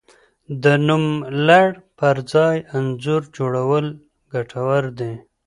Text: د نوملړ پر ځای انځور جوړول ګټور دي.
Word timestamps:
د 0.63 0.65
نوملړ 0.87 1.67
پر 1.99 2.17
ځای 2.33 2.57
انځور 2.75 3.21
جوړول 3.37 3.85
ګټور 4.33 4.83
دي. 4.99 5.13